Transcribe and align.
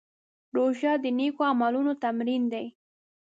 روژه 0.55 0.93
د 1.03 1.05
نېکو 1.17 1.41
عملونو 1.51 1.91
تمرین 2.03 2.43
دی. 2.53 2.65